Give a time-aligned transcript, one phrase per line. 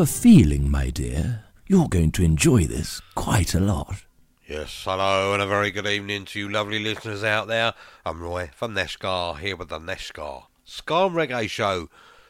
[0.00, 4.04] a feeling, my dear, you're going to enjoy this quite a lot.
[4.46, 7.74] Yes, hello and a very good evening to you lovely listeners out there.
[8.06, 11.88] I'm Roy from Neshgar here with the Neshgar and Reggae Show.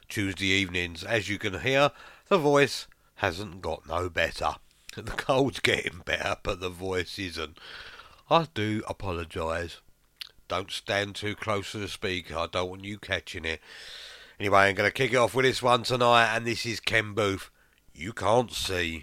[0.09, 1.91] Tuesday evenings, as you can hear,
[2.29, 4.55] the voice hasn't got no better.
[4.95, 7.59] The cold's getting better, but the voice isn't.
[8.31, 9.81] I do apologise.
[10.49, 13.61] Don't stand too close to the speaker, I don't want you catching it.
[14.41, 17.13] Anyway, I'm going to kick it off with this one tonight, and this is Ken
[17.15, 17.43] Boothe.
[17.99, 19.03] You can't see.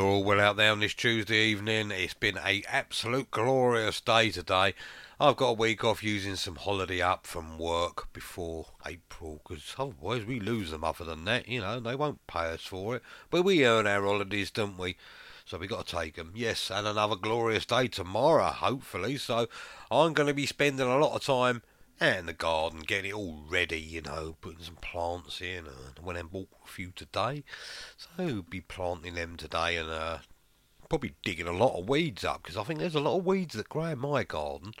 [0.00, 1.90] You're all well out there on this Tuesday evening.
[1.90, 4.72] It's been a absolute glorious day today.
[5.20, 10.24] I've got a week off using some holiday up from work before April because otherwise
[10.24, 10.84] we lose them.
[10.84, 13.02] Other than that, you know, they won't pay us for it.
[13.28, 14.96] But we earn our holidays, don't we?
[15.44, 16.32] So we got to take them.
[16.34, 19.18] Yes, and another glorious day tomorrow, hopefully.
[19.18, 19.48] So
[19.90, 21.60] I'm going to be spending a lot of time
[22.00, 25.66] and the garden, getting it all ready, you know, putting some plants in.
[25.66, 27.44] Uh, I went and bought a few today,
[27.96, 30.18] so we'll be planting them today and uh,
[30.88, 33.54] probably digging a lot of weeds up because I think there's a lot of weeds
[33.54, 34.72] that grow in my garden,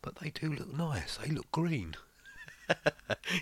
[0.00, 1.18] but they do look nice.
[1.18, 1.94] They look green.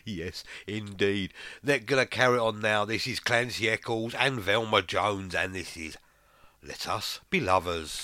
[0.05, 1.33] yes, indeed.
[1.63, 2.85] They're going to carry on now.
[2.85, 5.97] This is Clancy Eccles and Velma Jones, and this is
[6.63, 8.03] Let Us Be Lovers.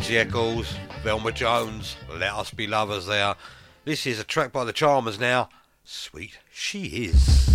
[0.00, 3.36] Jekylls, Eccles, Velma Jones, Let Us Be Lovers there.
[3.84, 5.48] This is a track by the Charmers now.
[5.84, 7.50] Sweet She Is.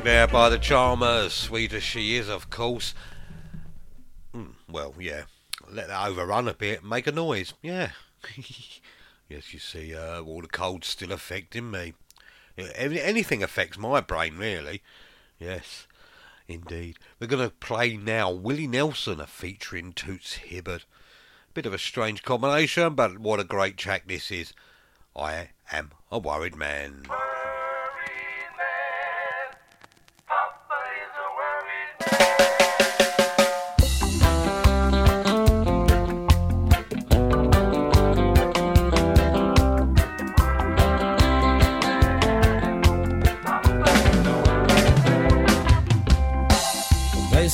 [0.00, 2.94] Track there by the Charmers, sweet as she is, of course.
[4.34, 5.24] Mm, well, yeah,
[5.70, 7.90] let that overrun a bit, make a noise, yeah.
[9.28, 11.92] yes, you see, uh, all the cold's still affecting me.
[12.56, 14.82] Anything affects my brain, really.
[15.38, 15.86] Yes,
[16.48, 16.98] indeed.
[17.18, 20.84] We're going to play now Willie Nelson, a featuring Toots Hibbert.
[21.52, 24.52] Bit of a strange combination, but what a great track this is.
[25.16, 27.04] I am a worried man.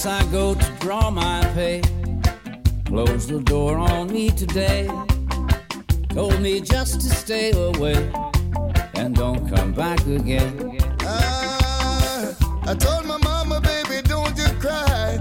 [0.06, 1.82] I go to draw my pay.
[2.84, 4.88] Closed the door on me today.
[6.10, 8.12] Told me just to stay away
[8.94, 10.78] and don't come back again.
[11.02, 12.36] Ah,
[12.66, 15.18] I told my mama, baby, don't you cry.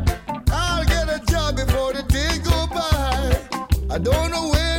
[0.52, 3.96] I'll get a job before the day go by.
[3.96, 4.75] I don't know where,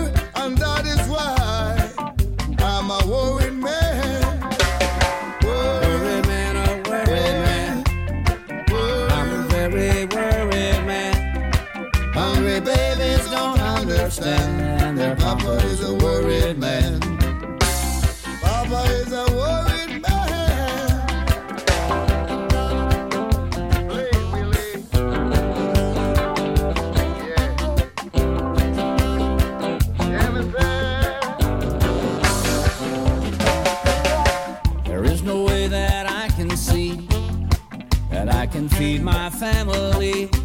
[38.76, 40.36] feed my family.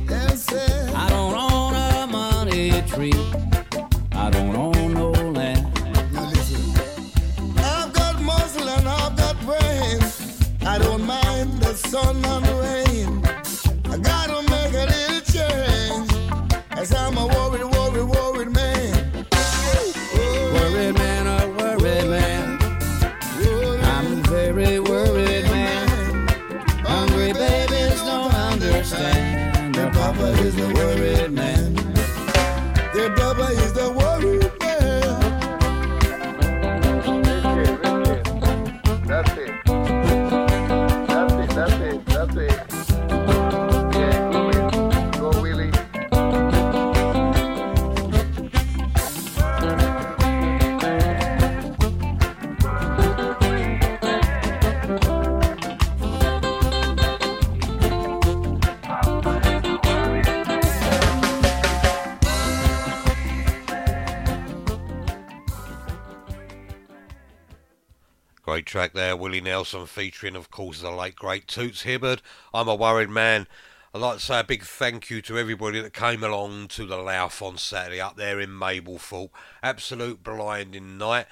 [69.31, 72.21] Willie Nelson featuring, of course, the late great Toots Hibbert.
[72.53, 73.47] I'm a worried man.
[73.93, 76.97] I'd like to say a big thank you to everybody that came along to the
[76.97, 79.29] Louth on Saturday up there in Mablethorpe.
[79.63, 81.27] Absolute blinding night.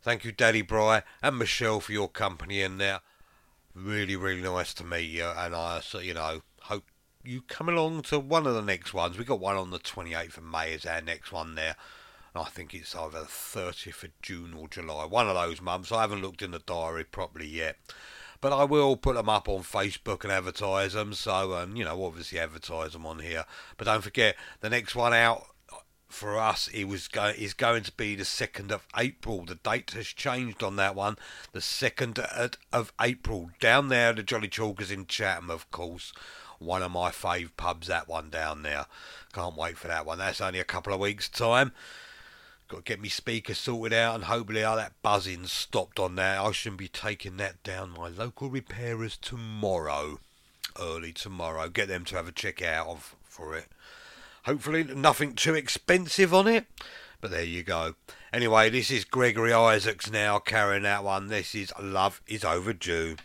[0.00, 3.00] Thank you, Daddy Bry and Michelle for your company in there.
[3.74, 6.84] Really, really nice to meet you, and I, you know, hope
[7.24, 9.18] you come along to one of the next ones.
[9.18, 11.74] We got one on the 28th of May is our next one there.
[12.34, 15.04] I think it's either the 30th of June or July.
[15.04, 15.90] One of those months.
[15.90, 17.76] I haven't looked in the diary properly yet.
[18.40, 21.12] But I will put them up on Facebook and advertise them.
[21.12, 23.44] So, you know, obviously advertise them on here.
[23.76, 25.76] But don't forget, the next one out uh,
[26.08, 29.44] for us it was go- is going to be the 2nd of April.
[29.44, 31.16] The date has changed on that one.
[31.52, 33.50] The 2nd of- of April.
[33.60, 36.12] Down there, the Jolly Caulkers in Chatham, of course.
[36.58, 38.86] One of my fave pubs, that one down there.
[39.32, 40.18] Can't wait for that one.
[40.18, 41.72] That's only a couple of weeks' time.
[42.70, 46.38] Got to get me speaker sorted out and hopefully all that buzzing stopped on that.
[46.38, 50.20] I shouldn't be taking that down my local repairers tomorrow.
[50.80, 51.68] Early tomorrow.
[51.68, 53.66] Get them to have a check out of for it.
[54.44, 56.66] Hopefully nothing too expensive on it.
[57.20, 57.96] But there you go.
[58.32, 61.26] Anyway, this is Gregory Isaacs now carrying that one.
[61.26, 63.16] This is Love is Overdue.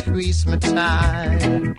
[0.00, 1.76] Squeeze my time?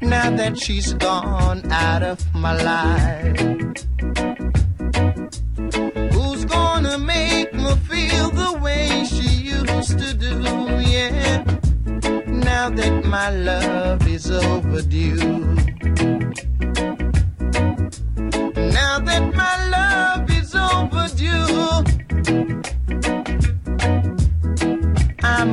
[0.00, 3.40] Now that she's gone out of my life.
[6.12, 10.34] Who's gonna make me feel the way she used to do?
[10.94, 11.42] Yeah.
[12.50, 15.16] Now that my love is overdue.
[18.78, 21.46] Now that my love is overdue.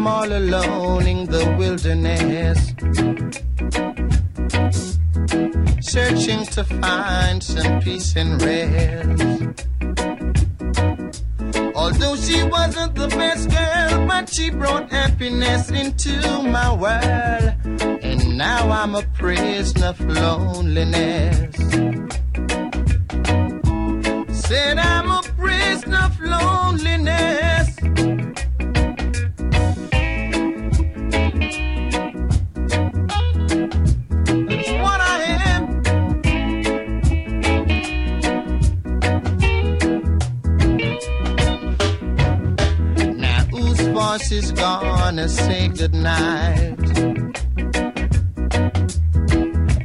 [0.04, 2.60] I'm all alone in the wilderness,
[5.80, 9.66] searching to find some peace and rest.
[11.74, 16.20] Although she wasn't the best girl, but she brought happiness into
[16.52, 17.56] my world.
[18.04, 21.56] And now I'm a prisoner of loneliness.
[24.48, 27.63] Said I'm a prisoner of loneliness.
[44.14, 46.78] Voice is gonna say goodnight?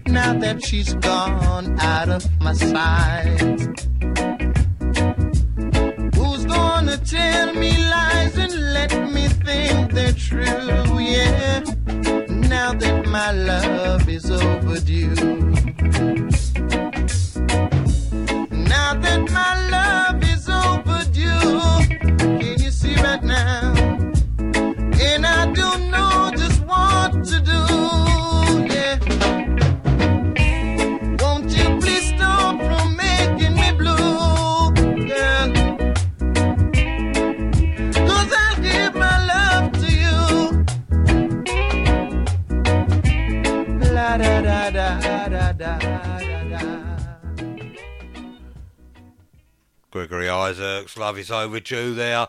[0.06, 3.40] Now that she's gone out of my sight.
[6.16, 11.00] Who's gonna tell me lies and let me think they're true?
[11.00, 11.60] Yeah,
[12.52, 15.14] now that my love is overdue.
[18.74, 19.57] Now that my
[50.08, 52.28] Gregory Isaacs, Love is Overdue there,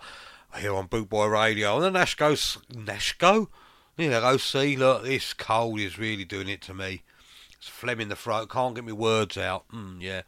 [0.57, 1.77] here on Bootboy Radio.
[1.77, 2.35] On the Nashco,
[2.73, 3.47] Nashco?
[3.95, 7.03] Yeah, go see, look, this cold is really doing it to me.
[7.57, 9.65] It's phlegm in the throat, can't get my words out.
[9.69, 10.23] Mm, yeah.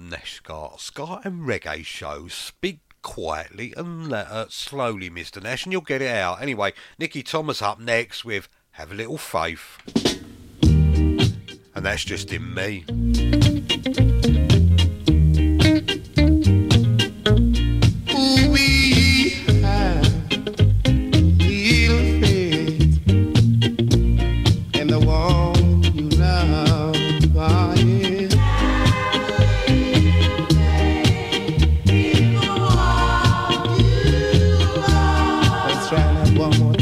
[0.00, 2.28] Nashcar, Ska and Reggae show.
[2.28, 5.42] Speak quietly and let, uh, slowly, Mr.
[5.42, 6.40] Nash, and you'll get it out.
[6.40, 9.78] Anyway, Nicky Thomas up next with Have a Little Faith.
[10.62, 13.89] And that's just in me.
[36.36, 36.79] One more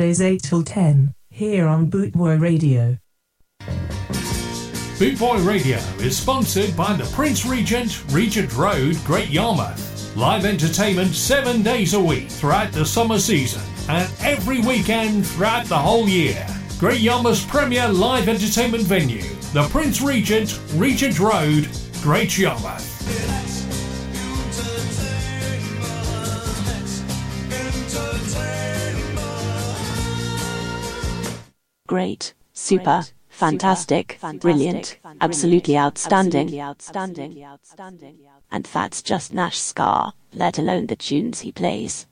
[0.00, 2.96] Wednesdays 8 till 10, here on Bootboy Radio.
[4.96, 10.16] Bootboy Radio is sponsored by the Prince Regent, Regent Road, Great Yarmouth.
[10.16, 13.60] Live entertainment seven days a week throughout the summer season
[13.90, 16.46] and every weekend throughout the whole year.
[16.78, 21.68] Great Yarmouth's premier live entertainment venue, the Prince Regent, Regent Road,
[22.00, 22.89] Great Yarmouth.
[32.70, 38.20] super, fantastic, brilliant, absolutely outstanding, outstanding, outstanding.
[38.52, 42.06] And that's just Nash scar, let alone the tunes he plays.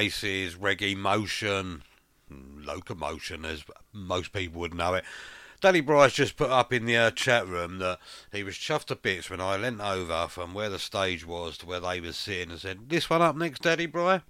[0.00, 1.82] Aces, Reggae Motion,
[2.30, 5.04] Locomotion, as most people would know it.
[5.60, 7.98] Danny Bryce just put up in the uh, chat room that
[8.32, 11.66] he was chuffed to bits when I leant over from where the stage was to
[11.66, 14.22] where they were sitting and said, This one up next, Daddy Bryce."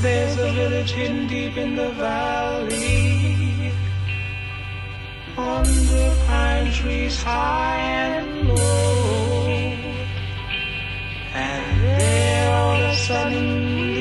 [0.00, 3.72] There's a village hidden deep in the valley.
[5.36, 9.44] Pine trees high and low.
[11.32, 12.50] And there
[13.10, 13.93] a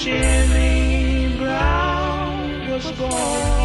[0.00, 3.59] Jimmy Brown was born.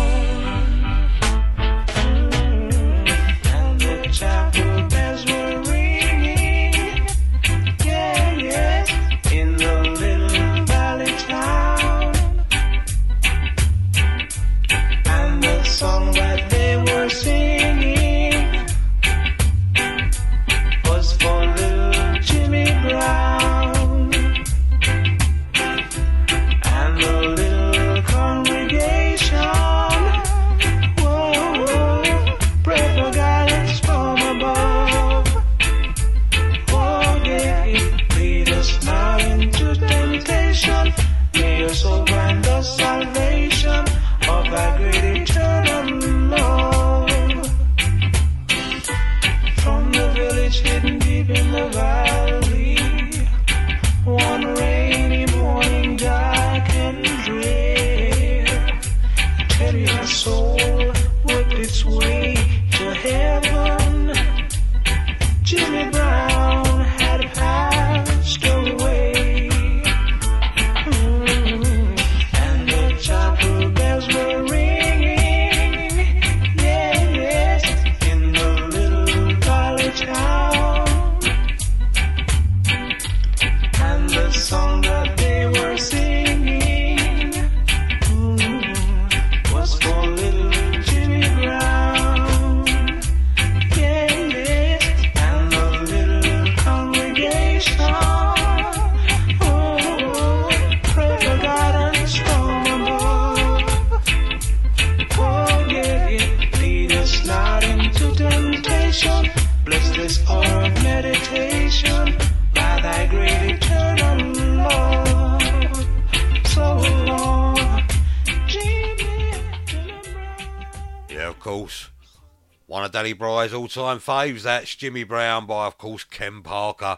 [123.76, 124.44] Time faves.
[124.44, 126.98] That's Jimmy Brown by, of course, Ken Parker.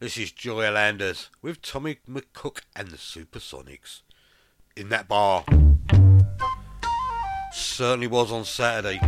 [0.00, 4.00] This is Joya Landis with Tommy McCook and the Supersonics
[4.76, 5.44] in that bar.
[7.52, 8.98] Certainly was on Saturday.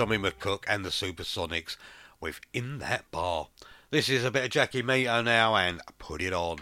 [0.00, 1.76] Tommy McCook and the Supersonics
[2.22, 3.48] with In That Bar.
[3.90, 6.56] This is a bit of Jackie Mittoo now and put it on.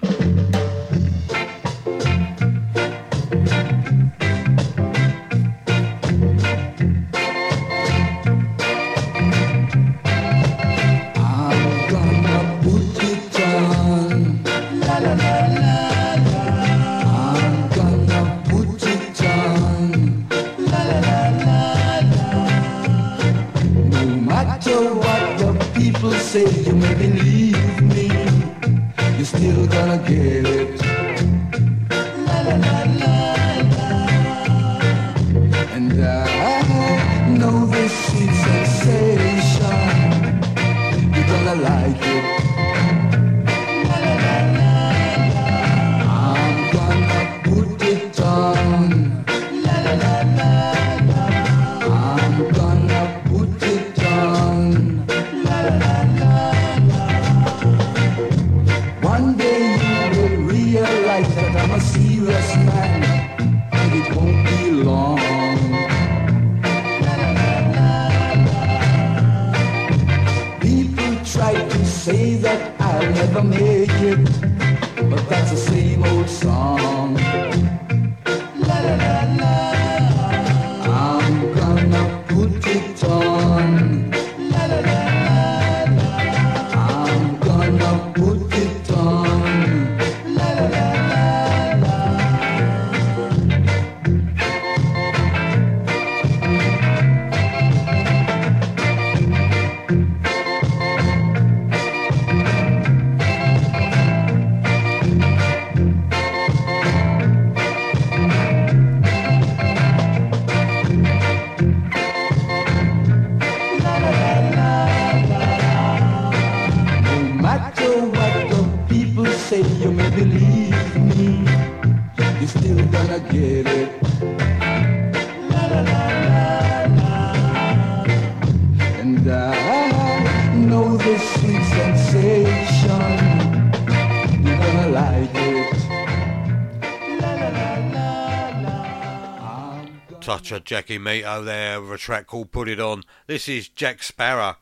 [140.28, 140.36] La.
[140.36, 143.02] Touch of Jackie Mittoo there with a track called Put It On.
[143.26, 144.56] This is Jack Sparrow.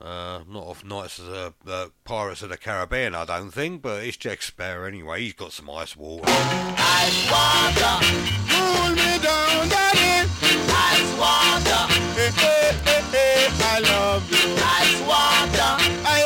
[0.00, 4.02] Uh, not off Knights of the uh, Pirates of the Caribbean, I don't think, but
[4.02, 5.20] it's Jack Sparrow anyway.
[5.20, 6.24] He's got some ice water.
[6.26, 8.06] Ice water,
[8.48, 10.30] cool me down, daddy.
[10.40, 14.56] Ice water, hey, hey, hey, hey, I love you.
[14.56, 16.17] Ice water,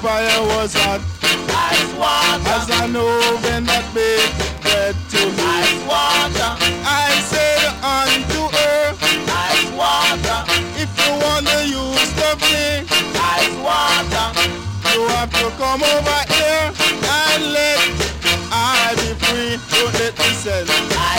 [0.00, 1.00] fire was hot.
[1.22, 2.48] Ice water.
[2.56, 3.12] As I know
[3.44, 4.24] when that big
[4.64, 5.20] bread to.
[5.60, 6.50] Ice water.
[6.88, 8.96] I said unto her.
[9.28, 10.38] Ice water.
[10.80, 12.88] If you wanna use the thing.
[13.36, 14.26] Ice water.
[14.92, 16.66] You have to come over here
[17.20, 17.80] and let
[18.50, 19.54] I be free.
[19.68, 21.09] Don't let me sell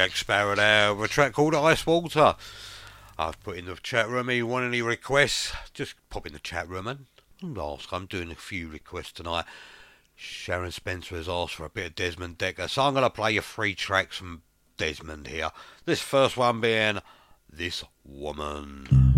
[0.00, 2.34] Jack Sparrow there with a track called Ice Water.
[3.18, 4.30] I've put in the chat room.
[4.30, 5.52] You want any requests?
[5.74, 7.92] Just pop in the chat room and ask.
[7.92, 9.44] I'm doing a few requests tonight.
[10.16, 13.32] Sharon Spencer has asked for a bit of Desmond Dekker, so I'm going to play
[13.32, 14.40] you three tracks from
[14.78, 15.50] Desmond here.
[15.84, 17.00] This first one being
[17.52, 19.09] This Woman.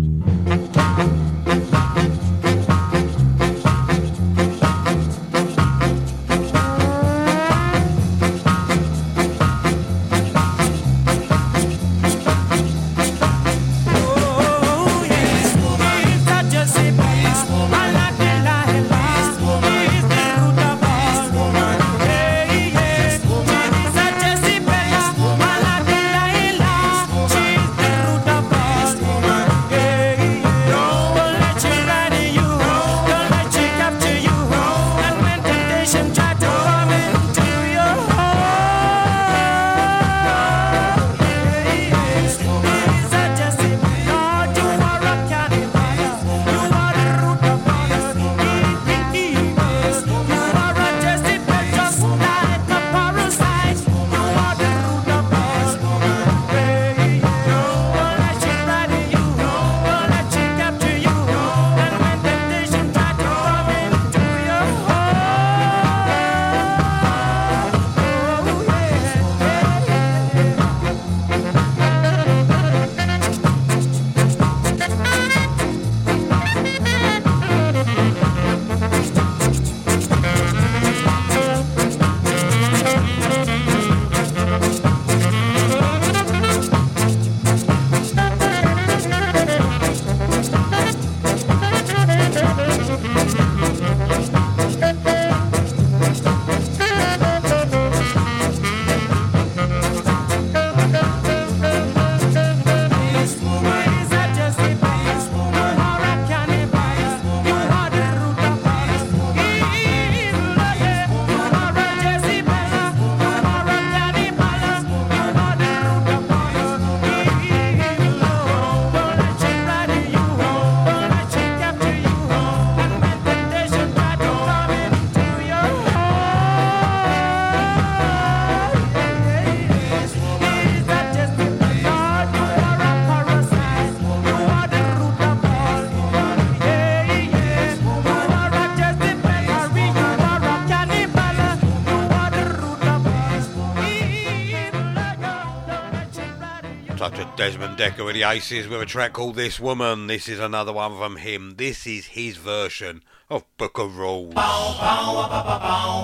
[147.43, 150.07] Desmond Dekker with the Aces with a track called This Woman.
[150.07, 151.55] This is another one from him.
[151.57, 154.33] This is his version of Book of Rules.
[154.33, 155.27] Bow, bow,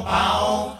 [0.03, 0.79] bow,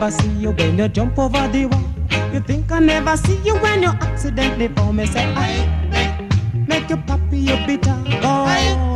[0.00, 2.32] never see you when you jump over the wall.
[2.32, 5.04] You think I never see you when you accidentally fall me.
[5.04, 8.02] Say, I make you puppy you bitter.
[8.22, 8.89] Oh.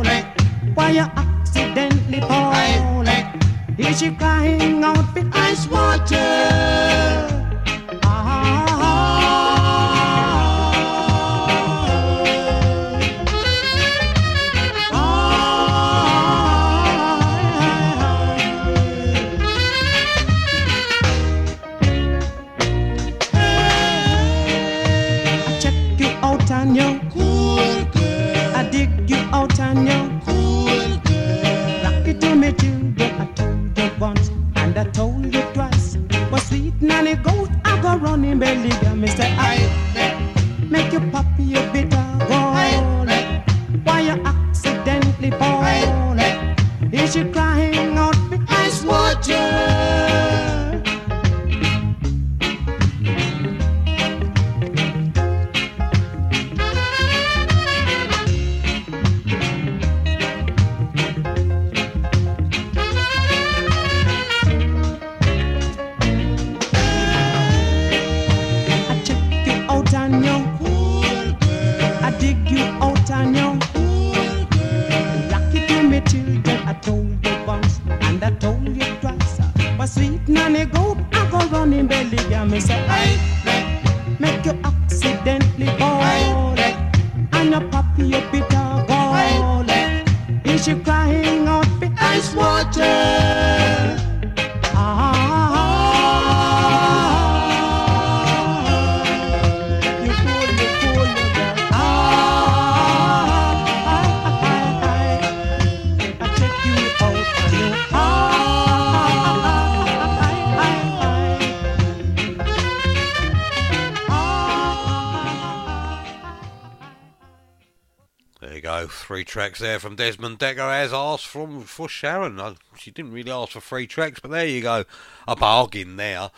[119.55, 122.57] Tracks there from Desmond Dekker as asked from for Sharon.
[122.77, 124.83] She didn't really ask for three tracks, but there you go.
[125.29, 126.31] A bargain there.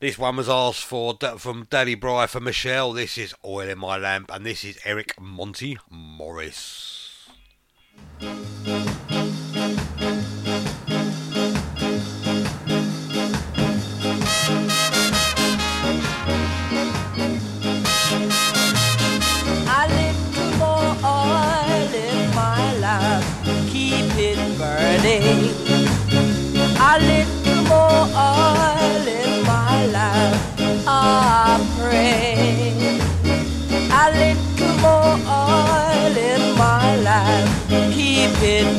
[0.00, 2.92] This one was asked for from Daddy Bry for Michelle.
[2.92, 7.07] This is Oil in My Lamp, and this is Eric Monty Morris.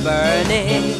[0.09, 0.98] Burning.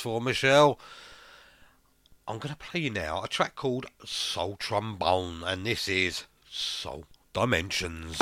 [0.00, 0.78] For Michelle.
[2.26, 7.04] I'm going to play you now a track called Soul Trombone, and this is Soul
[7.32, 8.16] Dimensions.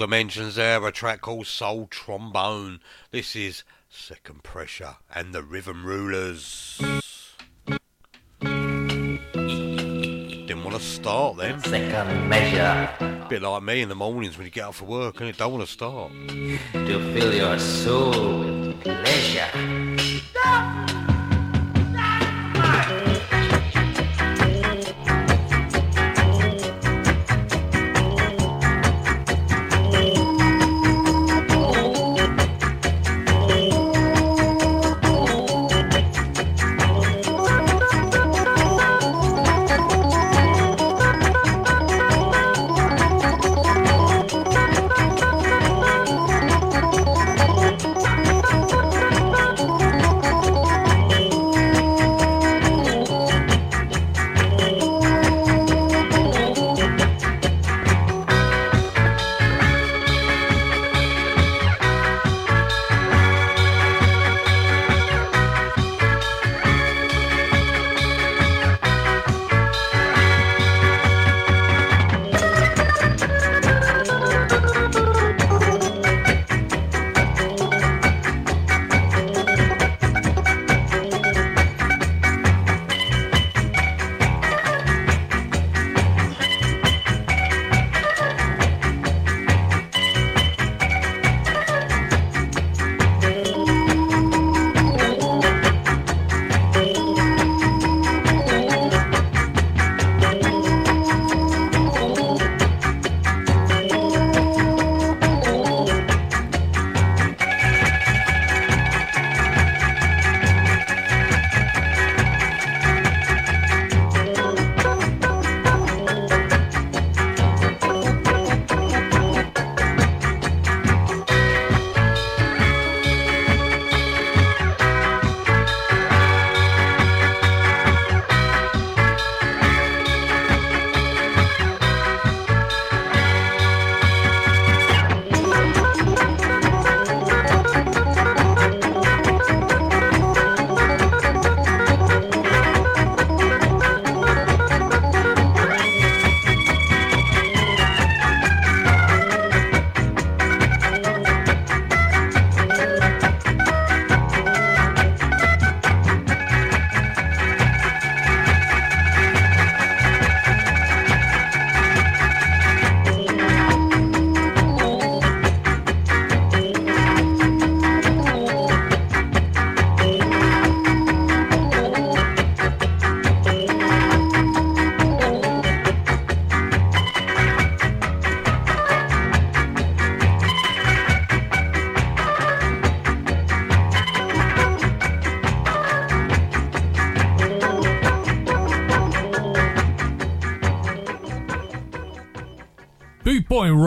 [0.00, 2.80] Dimensions there, a track called Soul Trombone.
[3.10, 6.80] This is Second Pressure and the Rhythm Rulers.
[8.40, 9.20] Didn't
[10.64, 11.60] want to start then.
[11.60, 13.26] Second measure.
[13.28, 15.52] Bit like me in the mornings when you get up for work and you don't
[15.52, 16.12] want to start.
[16.72, 20.19] To fill your soul with pleasure.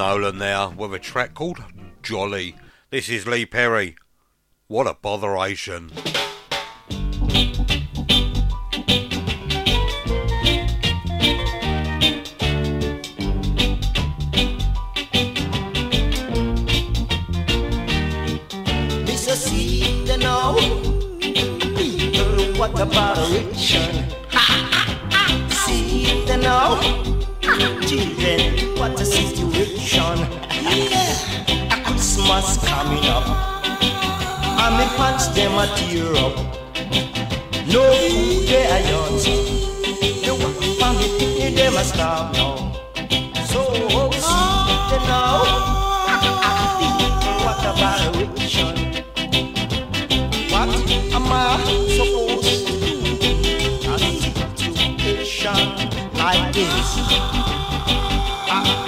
[0.00, 1.62] Nolan there with a track called
[2.02, 2.56] Jolly.
[2.88, 3.96] This is Lee Perry.
[4.66, 5.90] What a botheration.
[22.56, 23.76] What about a rich
[25.52, 27.19] See the know.
[27.60, 30.16] Children, what a situation.
[30.64, 31.76] Yeah.
[31.76, 33.26] A Christmas coming up.
[34.62, 36.36] And me pants them a tear up.
[37.66, 39.16] No food they are young.
[40.24, 42.72] The work family them a stop now.
[43.44, 45.44] So oh, see the know.
[47.44, 48.79] What about a rich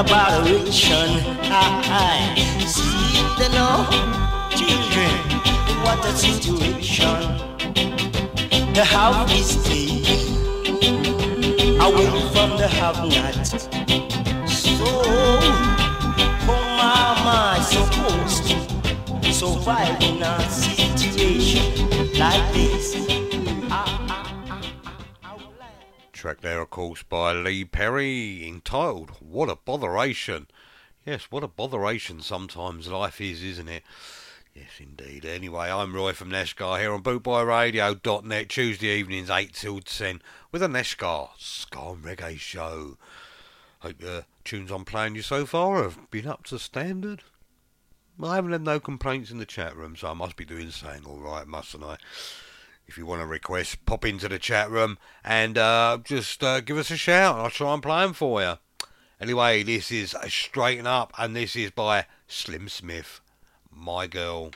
[0.00, 0.88] about a rich
[1.44, 2.34] I
[2.66, 3.84] see the know.
[4.56, 5.12] Children,
[5.84, 7.20] what a situation.
[8.72, 10.40] The have is taken
[11.80, 13.46] away from the have not.
[14.48, 15.40] So, oh,
[16.78, 18.44] how am I supposed
[19.22, 20.89] to survive in a situation
[26.20, 30.48] Track there, of course, by Lee Perry, entitled What a Botheration.
[31.06, 33.84] Yes, what a botheration sometimes life is, isn't it?
[34.54, 35.24] Yes, indeed.
[35.24, 40.20] Anyway, I'm Roy from Neshgar here on bootboyradio.net, Tuesday evenings 8 till 10,
[40.52, 42.98] with a Neshgar Ska and Reggae show.
[43.78, 47.22] Hope the tunes I'm playing you so far have been up to standard.
[48.22, 51.06] I haven't had no complaints in the chat room, so I must be doing something
[51.06, 51.96] alright, mustn't I?
[52.90, 56.76] If you want to request, pop into the chat room and uh, just uh, give
[56.76, 57.36] us a shout.
[57.36, 58.54] And I'll try and play them for you.
[59.20, 63.20] Anyway, this is Straighten Up, and this is by Slim Smith,
[63.70, 64.50] My Girl.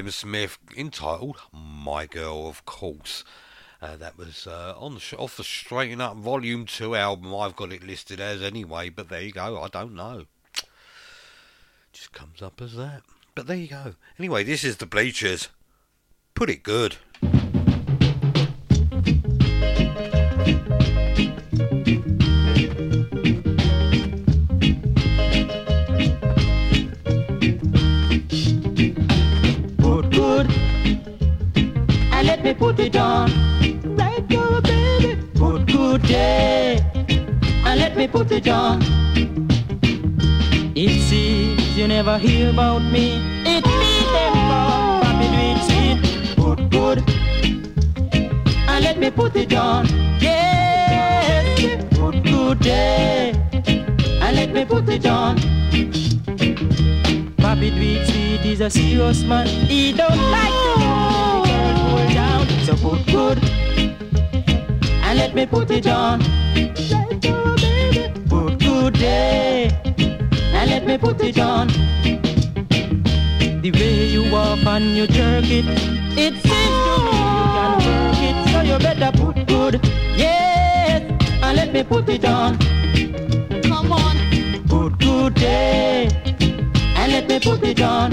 [0.00, 3.22] Slim Smith entitled My Girl, of course.
[3.82, 7.34] Uh, that was uh, on the off the Straighten Up Volume 2 album.
[7.34, 9.60] I've got it listed as anyway, but there you go.
[9.60, 10.24] I don't know.
[11.92, 13.02] Just comes up as that.
[13.34, 13.94] But there you go.
[14.18, 15.48] Anyway, this is the Bleechers.
[16.34, 16.62] Put it.
[16.62, 16.96] Good,
[65.20, 66.18] let me put it on.
[68.30, 69.68] Put good day
[70.56, 71.66] and let me put it on.
[73.60, 75.66] The way you walk and you jerk it,
[76.26, 78.36] it seems to me you can work it.
[78.50, 79.74] So you better put good,
[80.16, 81.02] yes,
[81.44, 82.56] and let me put it on.
[83.68, 84.16] Come on,
[84.68, 86.08] put good day
[86.96, 88.10] and let me put it on.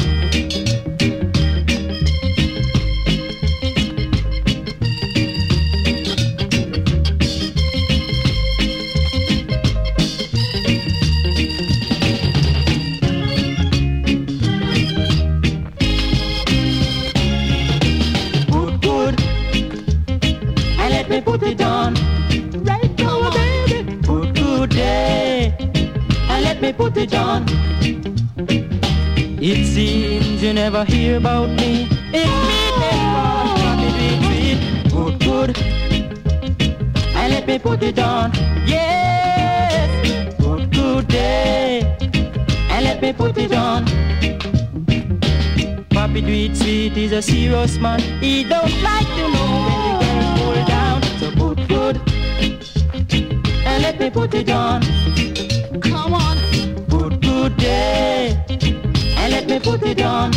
[27.27, 27.43] On.
[29.39, 31.87] It seems you never hear about me.
[32.13, 32.27] It
[34.31, 34.49] me.
[34.89, 35.57] Good, good.
[37.19, 38.31] And let me put it on.
[38.65, 39.89] Yes.
[40.39, 41.97] Good, good day.
[42.71, 43.85] And let me put it on.
[45.89, 47.99] Bobby Dream Sweet is a serious man.
[48.21, 50.97] He don't like to know when the girls pull down.
[51.19, 51.95] So good, good.
[53.69, 55.06] And let me put it on.
[57.57, 58.37] Day
[59.17, 60.31] and let me put it on.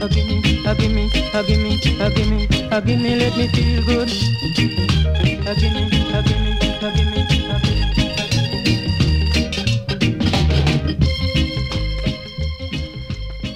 [0.00, 4.08] Hug me, hug me, hug me, hug me, hug me, let me feel good.
[5.22, 7.20] Me, hug me, hug me, hug me.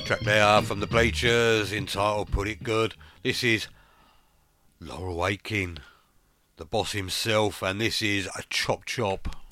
[0.04, 2.94] Track there from the Bleechers entitled Put It Good.
[3.22, 3.68] This is
[4.80, 5.78] Laurel Aitken,
[6.56, 9.43] the boss himself, and this is a chop chop.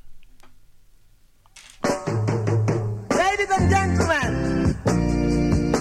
[3.62, 4.74] And gentlemen,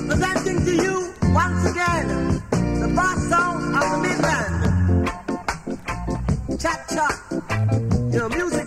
[0.08, 2.08] presenting to you once again
[2.80, 4.54] the boss sound of the Midland.
[6.62, 7.14] Chop,
[8.14, 8.61] your musical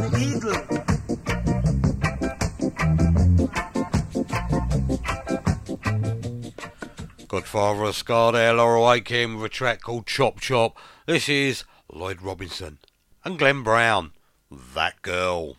[0.00, 0.08] Good
[7.28, 10.78] Godfather of Ska there, Laurel Aitken with a track called Chop Chop.
[11.04, 12.78] This is Lloyd Robinson
[13.26, 14.12] and Glenn Brown,
[14.50, 15.56] That Girl.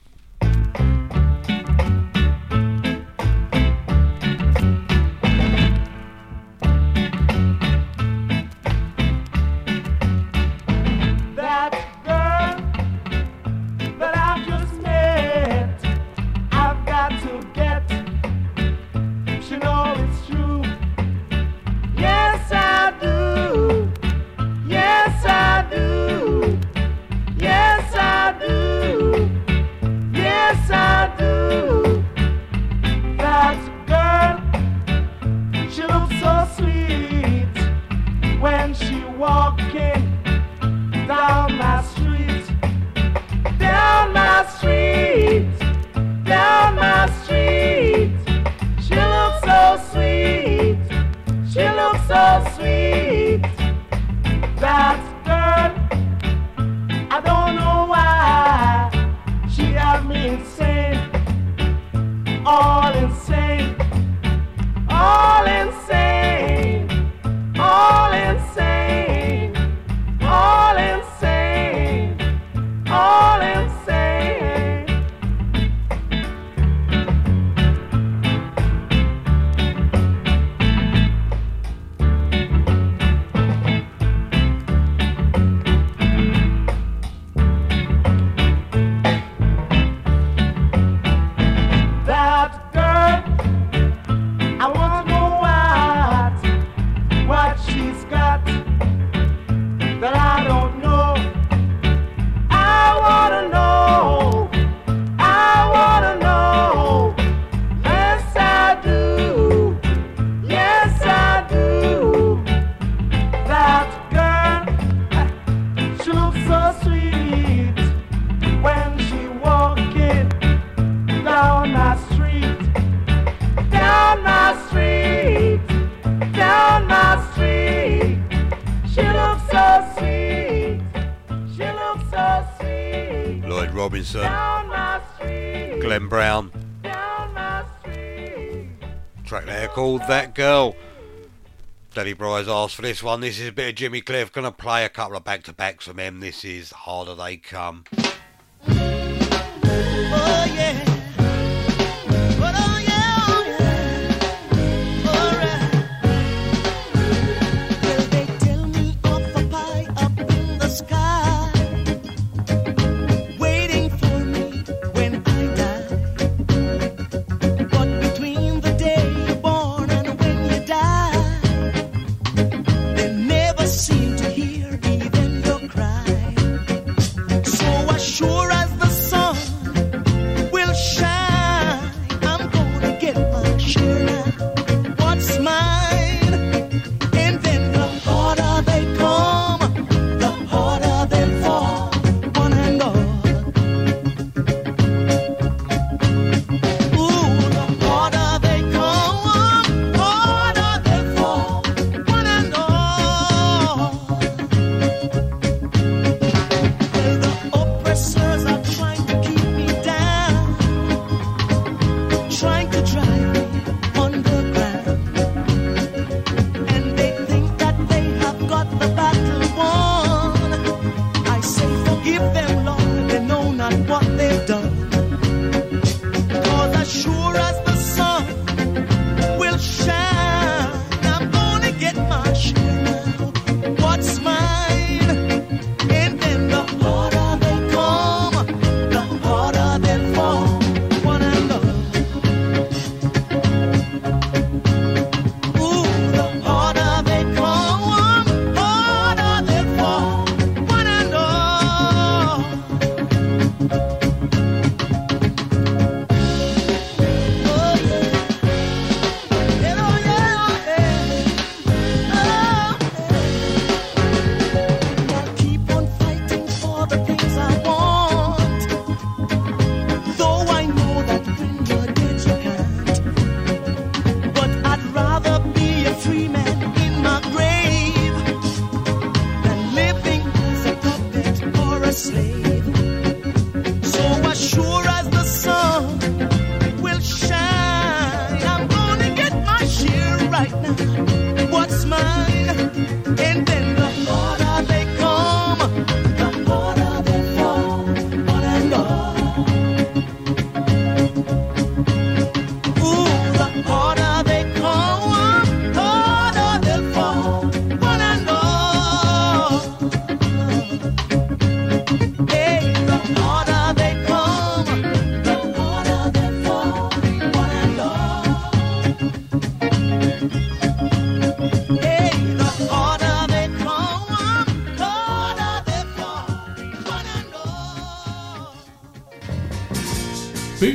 [142.21, 143.19] Briar's asked for this one.
[143.19, 144.31] This is a bit of Jimmy Cliff.
[144.31, 146.19] Gonna play a couple of back to backs from him.
[146.19, 147.83] This is Harder They Come.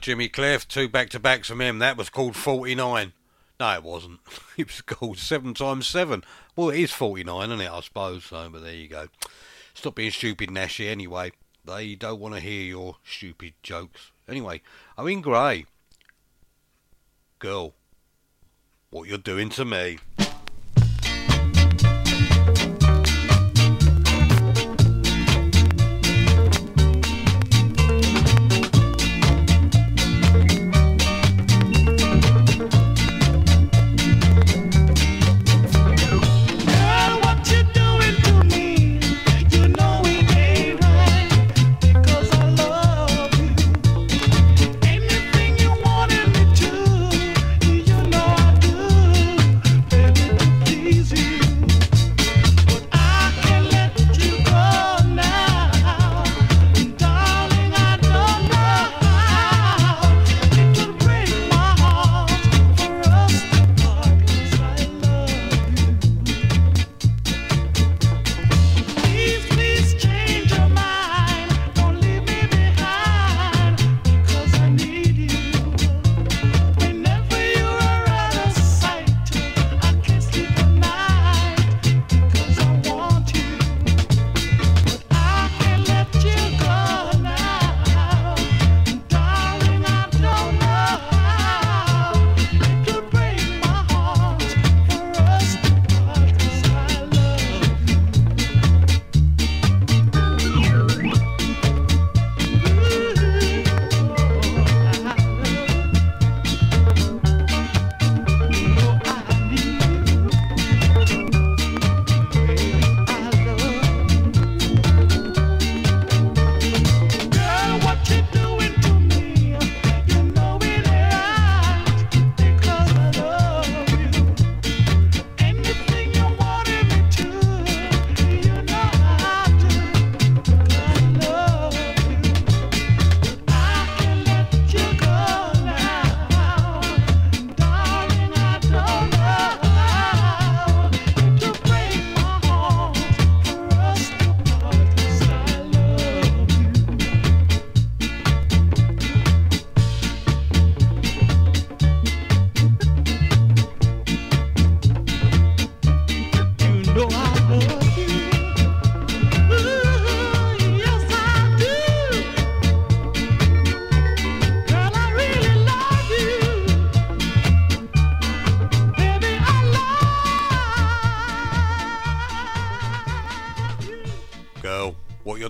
[0.00, 0.66] Jimmy Cliff.
[0.66, 1.78] Two back to backs from him.
[1.78, 3.12] That was called 49.
[3.58, 4.20] No, it wasn't.
[4.56, 6.24] it was called 7 times 7.
[6.56, 7.70] Well, it is 49, isn't it?
[7.70, 9.08] I suppose so, but there you go.
[9.74, 11.32] Stop being stupid, Nashy, anyway.
[11.64, 14.12] They don't want to hear your stupid jokes.
[14.28, 14.62] Anyway,
[14.96, 15.66] Owen Gray.
[17.38, 17.74] Girl,
[18.90, 19.98] what you're doing to me.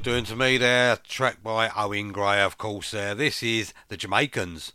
[0.01, 0.97] You're doing to me there.
[0.97, 2.93] Track by Owen Gray, of course.
[2.93, 3.14] There.
[3.14, 4.72] This is the Jamaicans.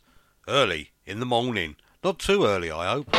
[0.47, 1.77] Early in the morning.
[2.03, 3.09] Not too early, I hope.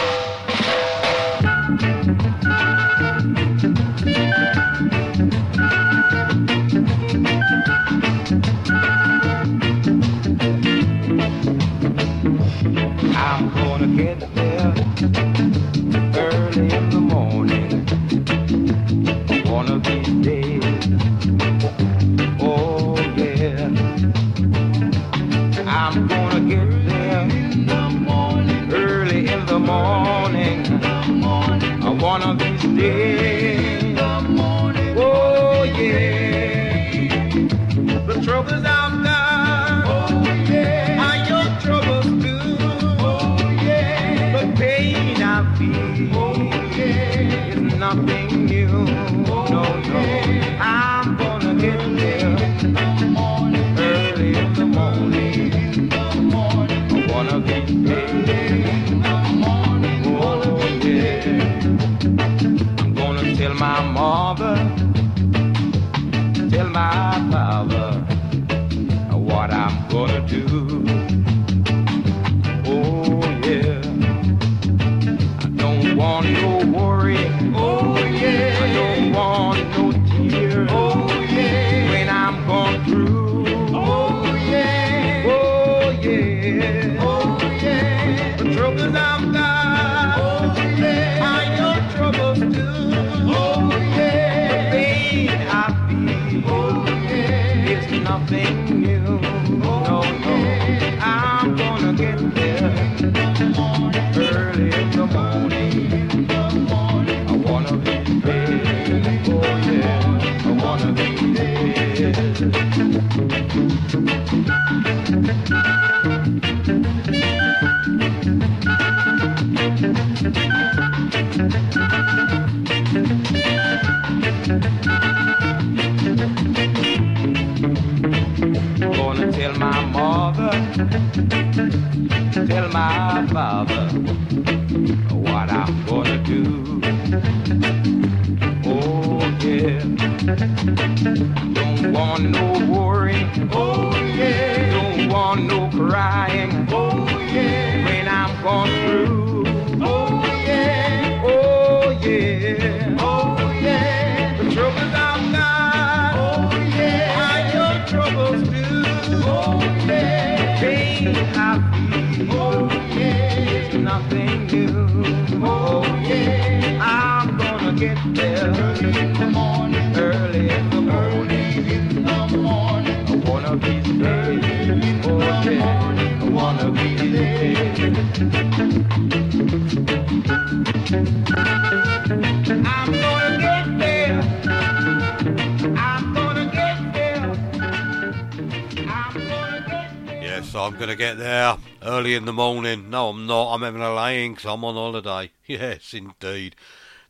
[194.27, 195.31] thinks I'm on holiday.
[195.47, 196.57] Yes, indeed.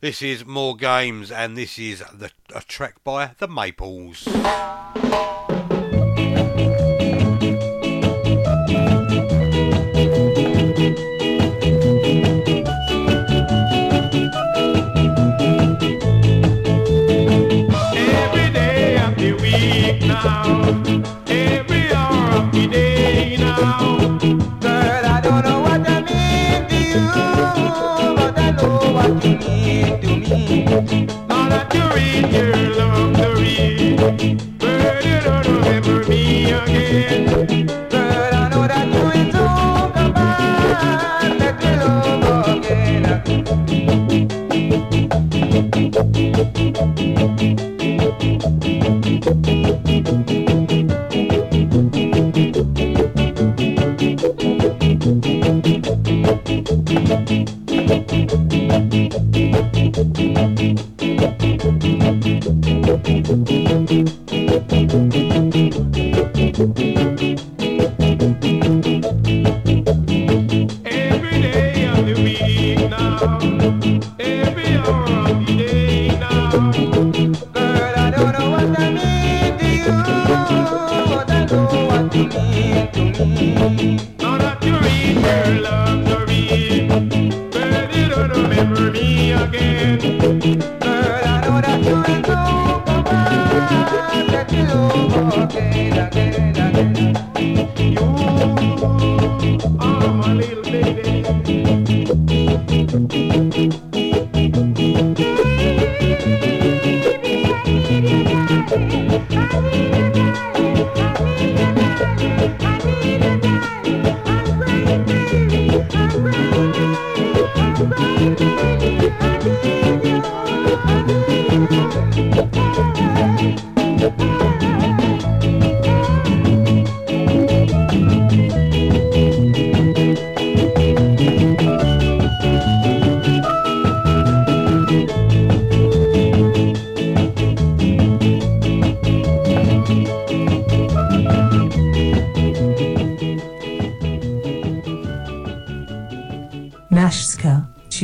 [0.01, 4.27] This is More Games, and this is the, a track by The Maples.
[29.07, 29.13] To
[31.29, 32.46] Not to read you.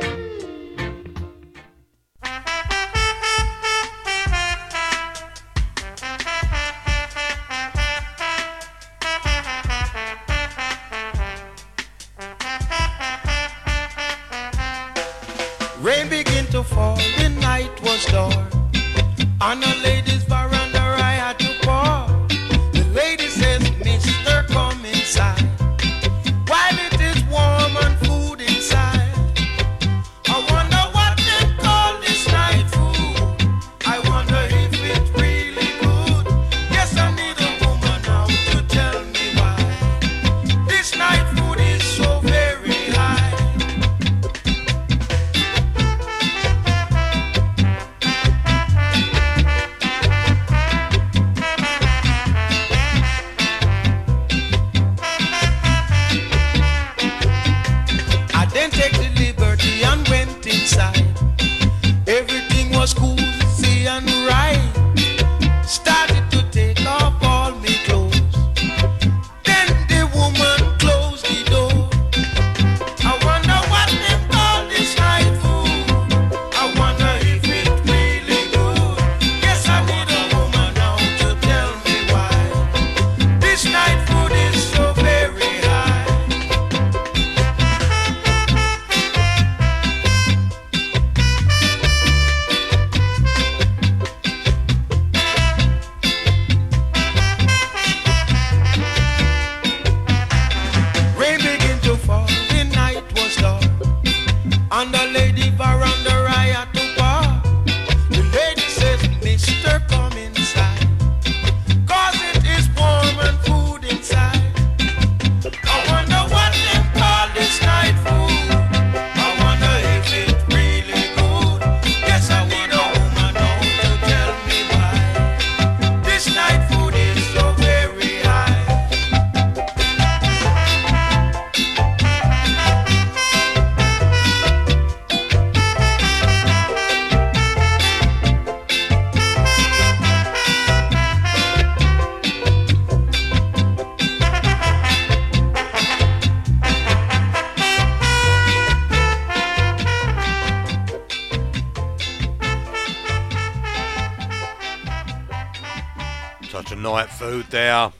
[157.34, 157.92] Food there.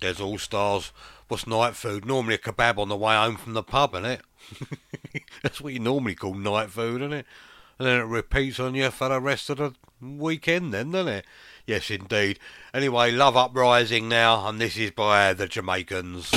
[0.00, 0.92] There's all stars.
[1.26, 2.04] What's night food?
[2.04, 4.20] Normally a kebab on the way home from the pub, innit?
[5.42, 7.26] That's what you normally call night food, isn't it?
[7.76, 11.26] And then it repeats on you for the rest of the weekend, then, doesn't it?
[11.66, 12.38] Yes, indeed.
[12.72, 16.30] Anyway, Love Uprising now, and this is by the Jamaicans.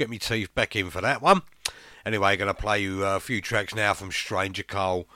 [0.00, 1.42] Get me teeth back in for that one.
[2.06, 5.06] Anyway, going to play you uh, a few tracks now from Stranger Cole.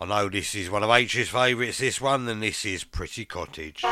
[0.00, 3.82] I know this is one of H's favourites, this one, and this is Pretty Cottage.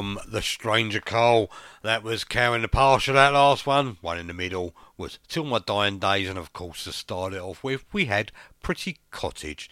[0.00, 1.50] From The Stranger Cole.
[1.82, 3.98] That was carrying the partial, that last one.
[4.00, 7.42] One in the middle was Till My Dying Days, and of course, to start it
[7.42, 8.32] off with, we had
[8.62, 9.68] Pretty Cottage.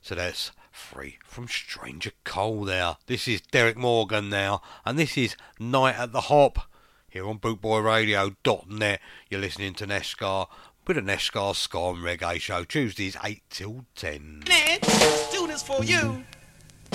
[0.00, 2.96] So that's free from Stranger Cole there.
[3.06, 6.70] This is Derrick Morgan now, and this is Night at the Hop
[7.10, 9.00] here on bootboyradio.net.
[9.28, 10.46] You're listening to Neshcar
[10.86, 14.44] with a Neshcar Ska and Reggae show, Tuesdays 8 till 10.
[14.48, 16.24] Let's do this for you.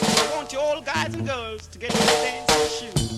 [0.04, 3.11] I want you all guys and girls to get your dancing shoes.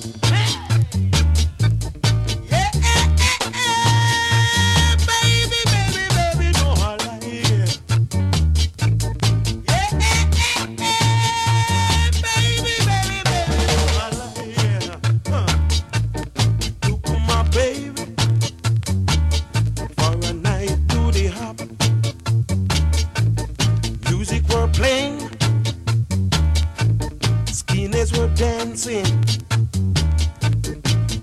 [28.35, 29.03] Dancing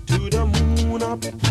[0.07, 1.50] to the moon up,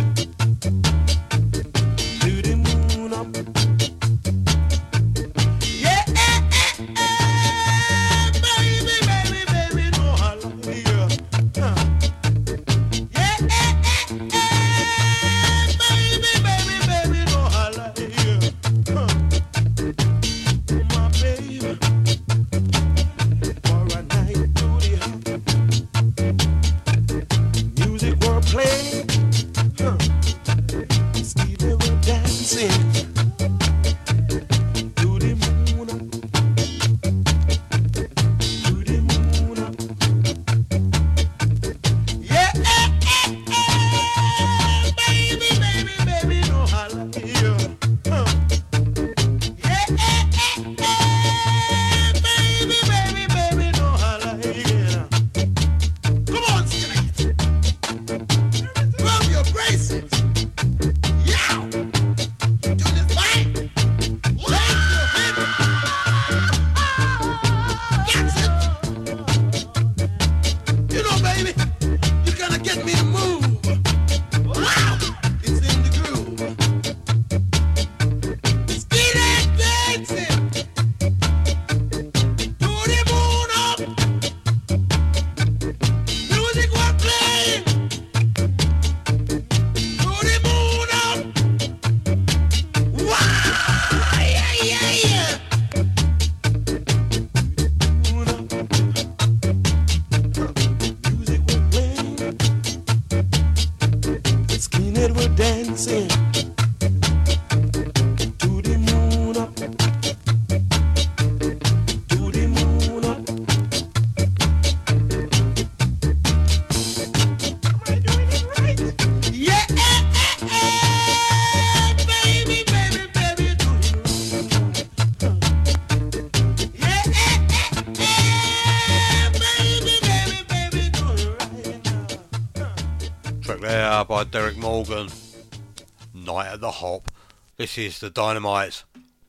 [137.71, 138.83] This is the Dynamites.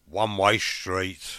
[0.10, 1.31] One Way Street.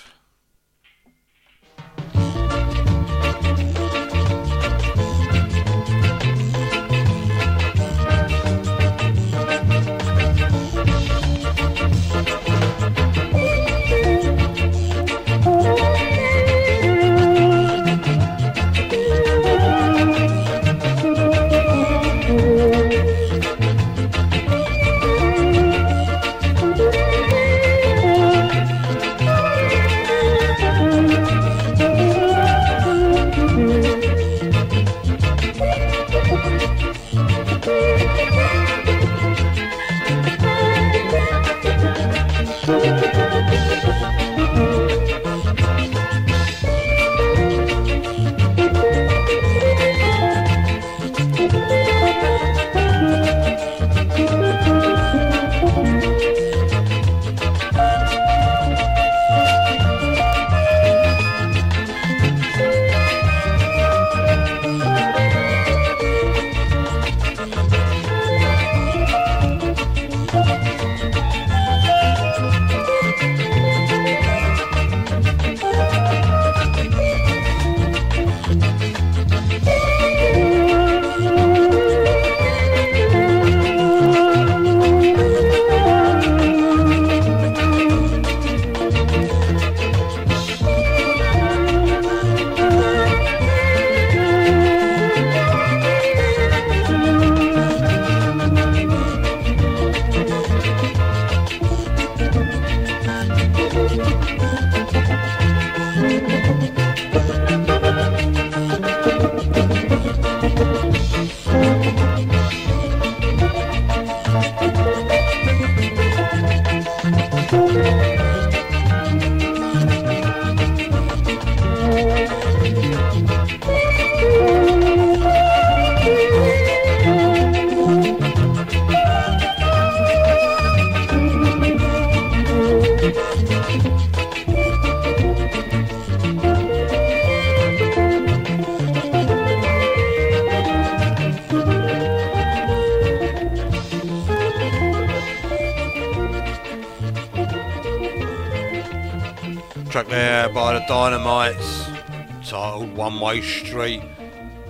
[153.32, 154.02] Way Street.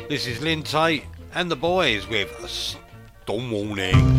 [0.08, 1.02] This is Lynn Taitt
[1.34, 4.11] and the boys with a storm warning.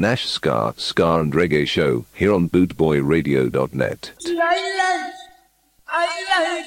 [0.00, 4.12] Nash Ska, Ska and Reggae Show, here on bootboyradio.net.
[4.24, 5.14] I like,
[5.88, 6.66] I like,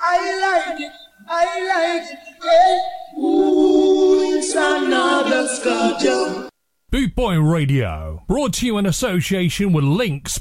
[0.00, 0.92] I like
[1.28, 3.20] I like it, yeah.
[3.20, 6.48] Ooh, it's another sculpture.
[6.90, 10.38] Boot Boy Radio, brought to you in association with Links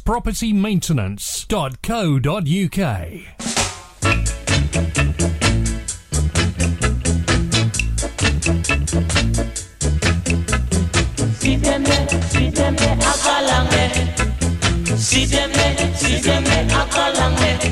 [15.16, 17.72] See them there, see them there, akalange.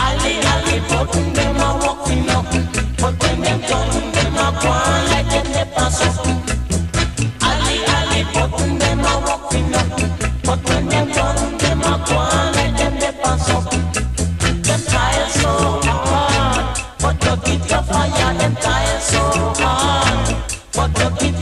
[0.00, 2.46] Ali, Ali, button them a walking up.
[2.98, 6.26] But when them done, them a go on like them they pass up.
[7.40, 9.86] Ali, Ali, button them a walking up.
[10.42, 13.70] But when them done, them a go on like them they pass up.
[13.70, 15.50] Them tire so
[15.84, 16.02] ah.
[16.10, 16.66] hard,
[16.98, 18.34] but you get your fire.
[18.34, 19.62] Them tire so ah.
[19.62, 21.33] hard, but you get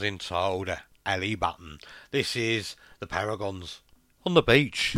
[0.00, 1.78] buzzing soda, Ellie Button.
[2.10, 3.80] This is the Paragons
[4.24, 4.96] on the beach.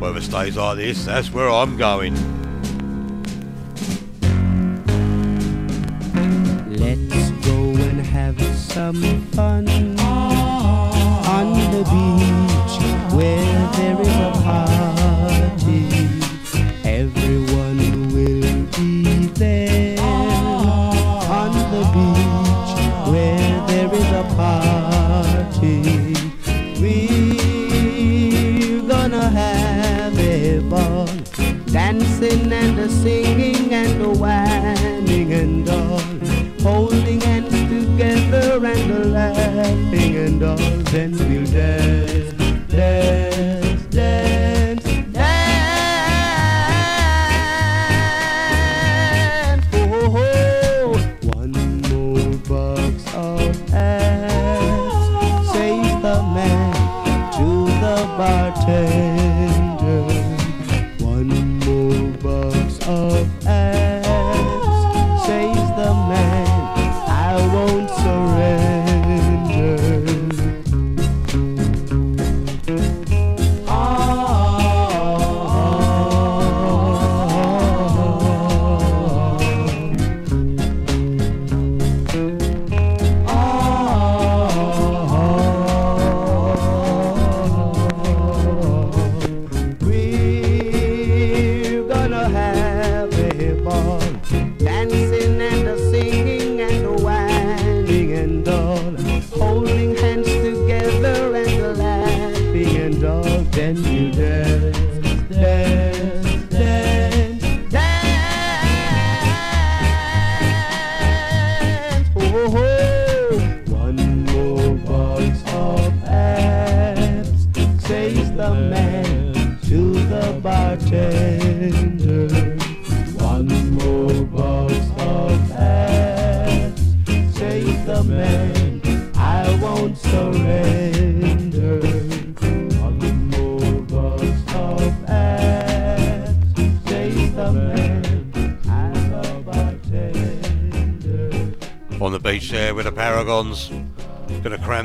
[0.00, 2.43] Weather stays like this, that's where I'm going.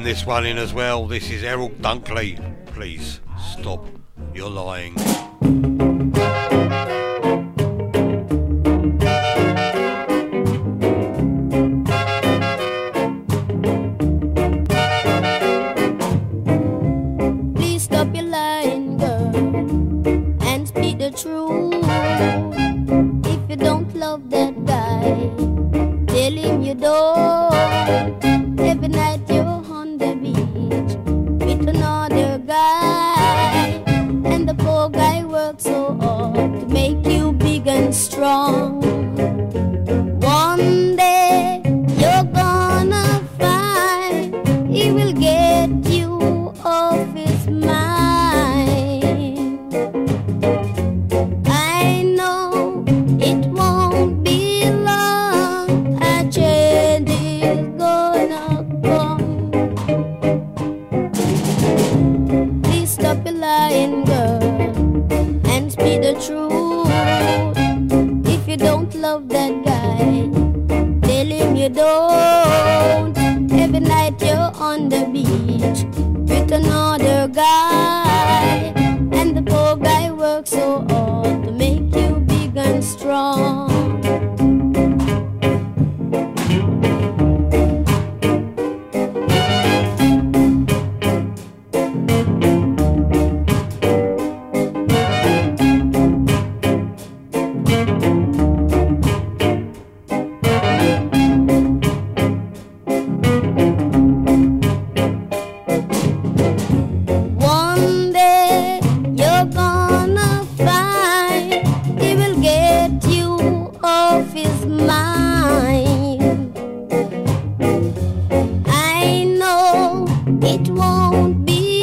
[0.10, 1.06] this one in as well.
[1.06, 2.59] This is Errol Dunkley.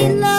[0.08, 0.35] Be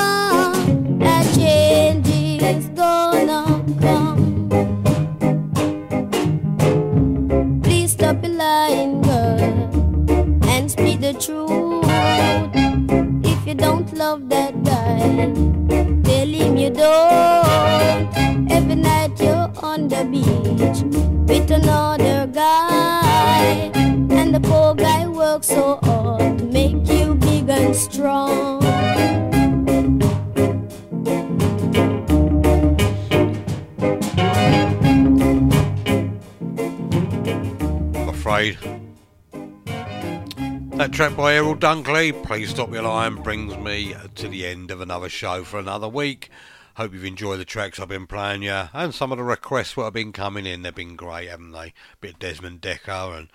[41.18, 45.44] by Errol Dunkley, Please Stop Your Lying, brings me to the end of another show
[45.44, 46.30] for another week.
[46.76, 49.82] Hope you've enjoyed the tracks I've been playing you and some of the requests that
[49.82, 50.62] have been coming in.
[50.62, 51.74] They've been great, haven't they?
[52.02, 53.30] bit of Desmond Dekker and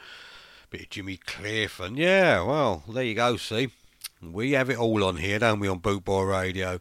[0.70, 3.70] bit of Jimmy Cliff, and yeah, well, there you go, see.
[4.22, 6.78] We have it all on here, don't we, on Bootboy Radio.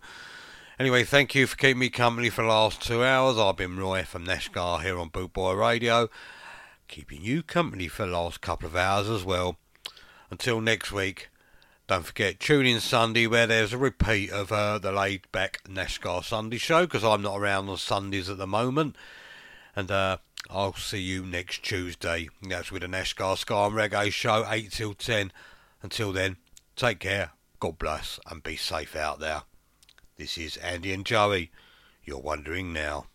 [0.77, 3.39] Anyway, thank you for keeping me company for the last two hours.
[3.39, 6.09] I've been Roy from Nashgar here on Bootboy Radio,
[6.87, 9.57] keeping you company for the last couple of hours as well.
[10.31, 11.29] Until next week,
[11.87, 16.23] don't forget, tune in Sunday where there's a repeat of uh, the laid back Nashgar
[16.23, 18.95] Sunday show because I'm not around on Sundays at the moment.
[19.75, 20.17] And uh,
[20.49, 22.29] I'll see you next Tuesday.
[22.41, 25.33] That's with the Nashgar Sky and Reggae show, 8 till 10.
[25.83, 26.37] Until then,
[26.77, 29.43] take care, God bless, and be safe out there.
[30.15, 31.51] This is Andy and Joey.
[32.05, 33.07] You're wondering now.